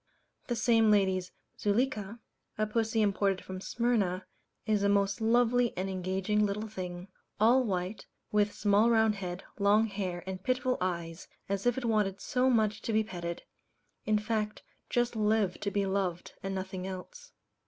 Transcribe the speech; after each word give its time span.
The 0.47 0.55
same 0.55 0.89
lady's 0.89 1.31
"Zuleika," 1.59 2.17
a 2.57 2.65
pussy 2.65 3.03
imported 3.03 3.39
from 3.43 3.61
Smyrna, 3.61 4.25
is 4.65 4.81
a 4.81 4.89
most 4.89 5.21
lovely 5.21 5.77
and 5.77 5.91
engaging 5.91 6.43
little 6.43 6.67
thing 6.67 7.07
all 7.39 7.63
white, 7.63 8.07
with 8.31 8.51
small 8.51 8.89
round 8.89 9.13
head, 9.13 9.43
long 9.59 9.85
hair, 9.85 10.23
and 10.25 10.41
pitiful 10.41 10.79
eyes, 10.81 11.27
as 11.47 11.67
if 11.67 11.77
it 11.77 11.85
wanted 11.85 12.19
so 12.19 12.49
much 12.49 12.81
to 12.81 12.91
be 12.93 13.03
petted 13.03 13.43
in 14.03 14.17
fact 14.17 14.63
just 14.89 15.15
lived 15.15 15.61
to 15.61 15.69
be 15.69 15.85
loved, 15.85 16.33
and 16.41 16.55
nothing 16.55 16.87
else. 16.87 17.31